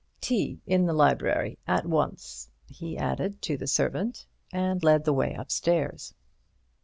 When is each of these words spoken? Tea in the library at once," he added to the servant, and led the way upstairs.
Tea 0.19 0.59
in 0.65 0.87
the 0.87 0.93
library 0.93 1.59
at 1.67 1.85
once," 1.85 2.49
he 2.65 2.97
added 2.97 3.39
to 3.43 3.55
the 3.55 3.67
servant, 3.67 4.25
and 4.51 4.83
led 4.83 5.03
the 5.05 5.13
way 5.13 5.35
upstairs. 5.35 6.15